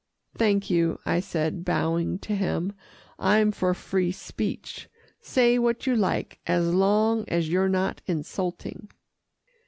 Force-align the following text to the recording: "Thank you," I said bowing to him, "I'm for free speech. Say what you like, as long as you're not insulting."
"Thank 0.35 0.71
you," 0.71 0.97
I 1.05 1.19
said 1.19 1.63
bowing 1.63 2.17
to 2.25 2.33
him, 2.35 2.73
"I'm 3.19 3.51
for 3.51 3.75
free 3.75 4.11
speech. 4.11 4.89
Say 5.19 5.59
what 5.59 5.85
you 5.85 5.95
like, 5.95 6.39
as 6.47 6.65
long 6.73 7.23
as 7.27 7.49
you're 7.49 7.69
not 7.69 8.01
insulting." 8.07 8.89